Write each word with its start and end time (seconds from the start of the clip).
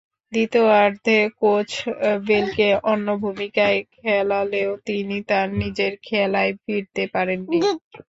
দ্বিতীয়ার্ধে 0.31 1.17
কোচ 1.39 1.69
বেলকে 2.25 2.67
অন্য 2.91 3.07
ভূমিকায় 3.23 3.79
খেলালেও 3.95 4.71
তিনি 4.87 5.17
তাঁর 5.29 5.47
নিজের 5.61 5.93
খেলায় 6.07 6.53
ফিরতে 6.63 7.03
পারেননি। 7.13 7.59